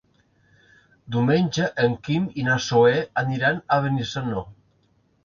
Diumenge 1.15 1.67
en 1.83 1.93
Quim 2.07 2.25
i 2.45 2.45
na 2.47 2.55
Zoè 2.69 2.95
aniran 3.25 3.61
a 3.77 3.79
Benissanó. 3.85 4.43